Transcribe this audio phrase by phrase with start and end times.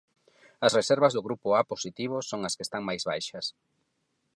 [0.65, 3.45] As reservas do grupo A positivo son as que están máis baixas.